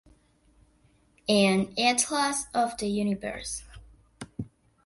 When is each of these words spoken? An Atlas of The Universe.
An 1.29 1.75
Atlas 1.77 2.47
of 2.55 2.75
The 2.79 2.87
Universe. 2.87 3.61